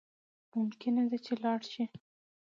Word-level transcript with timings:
ممکنه 0.55 1.01
ده 1.09 1.17
چی 1.25 1.33
لاړ 1.43 1.59
شی 1.71 1.83